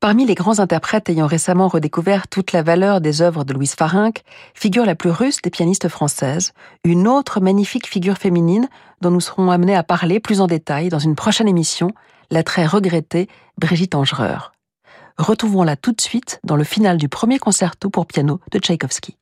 Parmi 0.00 0.26
les 0.26 0.34
grands 0.34 0.58
interprètes 0.58 1.08
ayant 1.08 1.26
récemment 1.26 1.68
redécouvert 1.68 2.28
toute 2.28 2.52
la 2.52 2.62
valeur 2.62 3.00
des 3.00 3.22
œuvres 3.22 3.44
de 3.44 3.54
Louise 3.54 3.74
Farinck, 3.74 4.22
figure 4.52 4.84
la 4.84 4.94
plus 4.94 5.08
russe 5.08 5.40
des 5.40 5.48
pianistes 5.48 5.88
françaises, 5.88 6.52
une 6.84 7.08
autre 7.08 7.40
magnifique 7.40 7.86
figure 7.86 8.18
féminine 8.18 8.68
dont 9.00 9.10
nous 9.10 9.20
serons 9.22 9.50
amenés 9.50 9.74
à 9.74 9.82
parler 9.82 10.20
plus 10.20 10.42
en 10.42 10.46
détail 10.46 10.90
dans 10.90 10.98
une 10.98 11.14
prochaine 11.14 11.48
émission, 11.48 11.90
la 12.30 12.42
très 12.42 12.66
regrettée 12.66 13.28
Brigitte 13.56 13.94
Angereur. 13.94 14.52
Retrouvons-la 15.16 15.76
tout 15.76 15.92
de 15.92 16.02
suite 16.02 16.38
dans 16.44 16.56
le 16.56 16.64
final 16.64 16.98
du 16.98 17.08
premier 17.08 17.38
concerto 17.38 17.88
pour 17.88 18.04
piano 18.04 18.40
de 18.52 18.58
Tchaïkovski. 18.58 19.16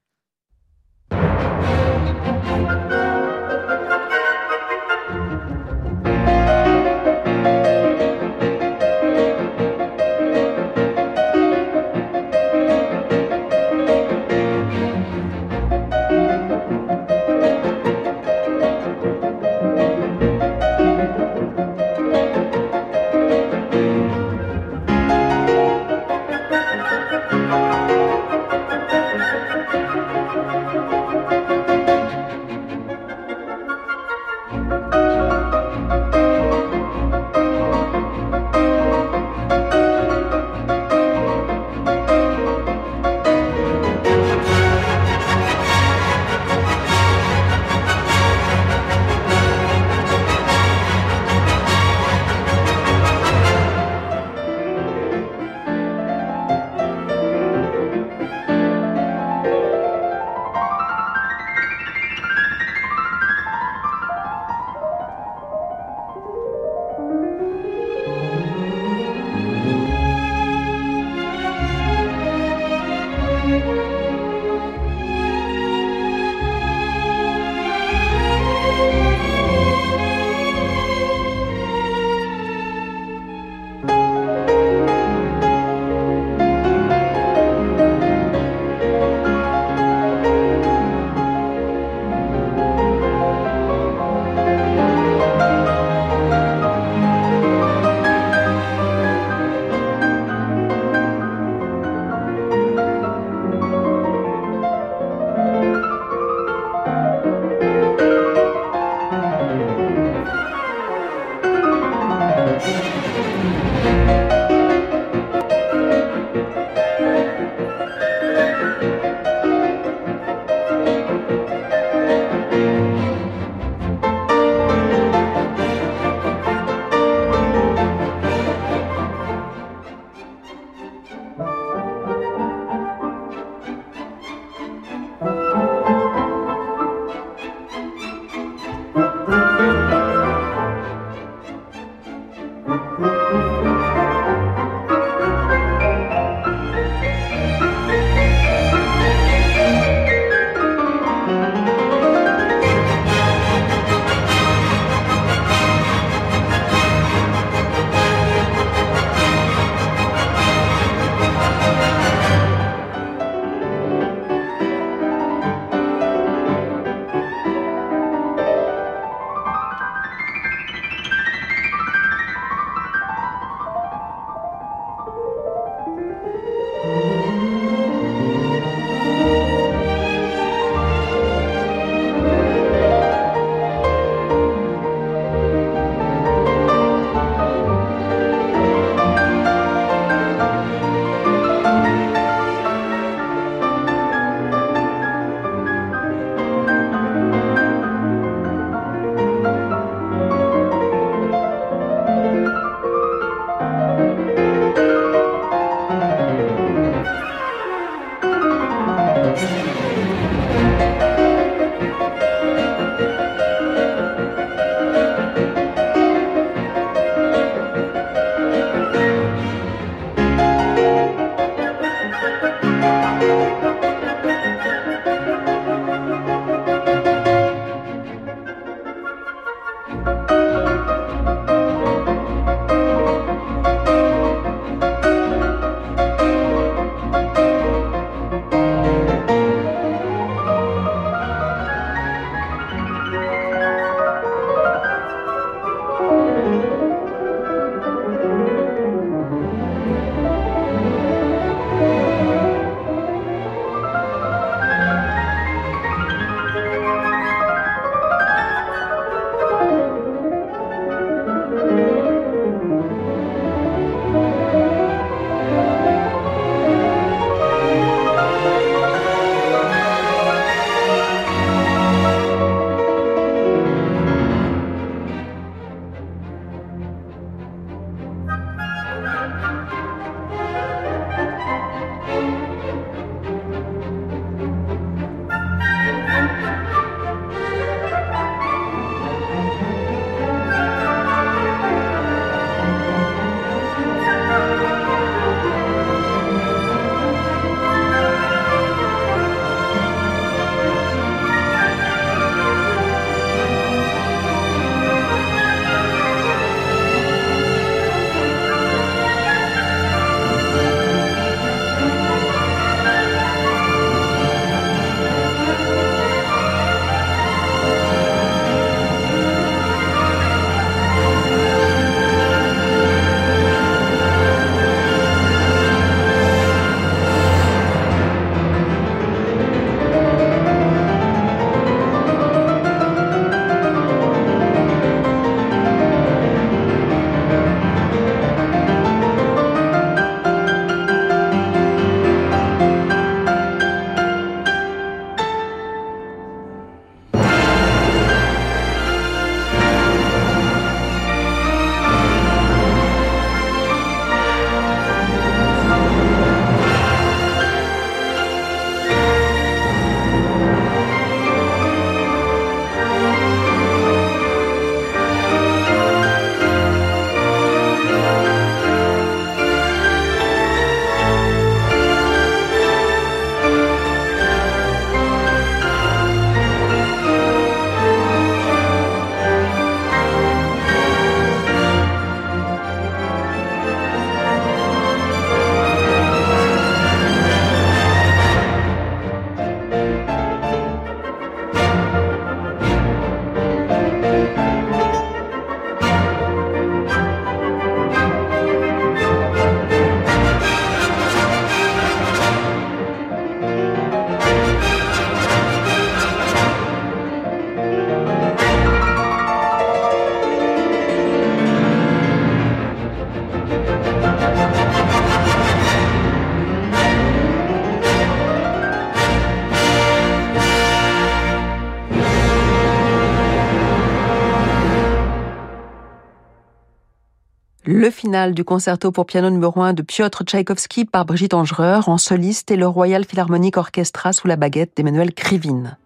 Le 427.83 427.91
final 427.91 428.33
du 428.33 428.45
concerto 428.45 428.93
pour 428.93 429.07
piano 429.07 429.29
numéro 429.29 429.61
1 429.61 429.73
de 429.73 429.83
Piotr 429.83 430.23
Tchaïkovski 430.23 430.85
par 430.85 431.05
Brigitte 431.05 431.35
Angereur 431.35 431.89
en 431.89 431.99
soliste 431.99 432.53
et 432.53 432.57
le 432.57 432.69
Royal 432.69 433.05
Philharmonic 433.05 433.57
Orchestra 433.57 434.13
sous 434.13 434.29
la 434.29 434.37
baguette 434.37 434.77
d'Emmanuel 434.77 435.13
Krivine. 435.13 435.77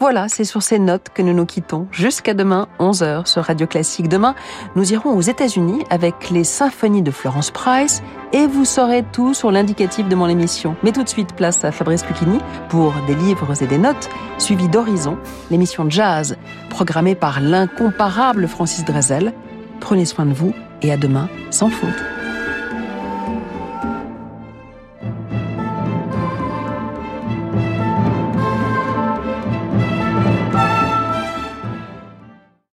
Voilà, 0.00 0.28
c'est 0.28 0.44
sur 0.44 0.62
ces 0.62 0.78
notes 0.78 1.08
que 1.12 1.20
nous 1.20 1.34
nous 1.34 1.44
quittons. 1.44 1.88
Jusqu'à 1.90 2.32
demain, 2.32 2.68
11h 2.80 3.26
sur 3.26 3.44
Radio 3.44 3.66
Classique. 3.66 4.08
Demain, 4.08 4.34
nous 4.76 4.94
irons 4.94 5.14
aux 5.14 5.20
États-Unis 5.20 5.84
avec 5.90 6.30
les 6.30 6.42
symphonies 6.42 7.02
de 7.02 7.10
Florence 7.10 7.50
Price 7.50 8.02
et 8.32 8.46
vous 8.46 8.64
saurez 8.64 9.04
tout 9.12 9.34
sur 9.34 9.50
l'indicatif 9.50 10.08
de 10.08 10.14
mon 10.14 10.28
émission. 10.28 10.74
Mais 10.82 10.92
tout 10.92 11.02
de 11.02 11.08
suite, 11.10 11.34
place 11.34 11.66
à 11.66 11.70
Fabrice 11.70 12.06
Lucchini 12.08 12.38
pour 12.70 12.94
des 13.06 13.14
livres 13.14 13.62
et 13.62 13.66
des 13.66 13.76
notes, 13.76 14.08
suivi 14.38 14.70
d'Horizon, 14.70 15.18
l'émission 15.50 15.90
jazz 15.90 16.38
programmée 16.70 17.14
par 17.14 17.42
l'incomparable 17.42 18.48
Francis 18.48 18.86
Drezel. 18.86 19.34
Prenez 19.80 20.06
soin 20.06 20.24
de 20.24 20.32
vous 20.32 20.54
et 20.86 20.92
à 20.92 20.96
demain 20.96 21.28
sans 21.50 21.68
faute. 21.68 22.02